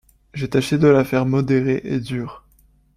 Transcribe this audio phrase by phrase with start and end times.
[0.33, 2.43] J’ai tâché de la faire modérée et dure.